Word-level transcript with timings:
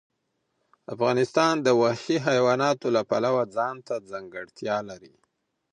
افغانستان 0.93 1.53
د 1.65 1.67
وحشي 1.81 2.17
حیواناتو 2.27 2.87
له 2.95 3.01
پلوه 3.09 3.43
ځانته 3.55 3.93
ځانګړتیا 4.09 4.77
لري. 4.89 5.13